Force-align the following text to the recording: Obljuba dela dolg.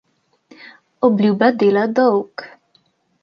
Obljuba 1.09 1.51
dela 1.65 1.85
dolg. 1.99 2.35